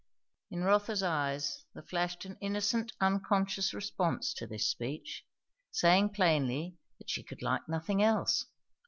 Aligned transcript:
In 0.49 0.63
Rotha's 0.63 1.03
eyes 1.03 1.63
there 1.75 1.83
flashed 1.83 2.25
an 2.25 2.35
innocent 2.41 2.91
unconscious 2.99 3.71
response 3.71 4.33
to 4.33 4.47
this 4.47 4.65
speech, 4.67 5.23
saying 5.69 6.09
plainly 6.09 6.75
that 6.97 7.11
she 7.11 7.21
could 7.21 7.43
like 7.43 7.69
nothing 7.69 8.01
else! 8.01 8.47